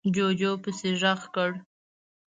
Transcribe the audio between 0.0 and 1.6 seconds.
جُوجُو پسې غږ کړ: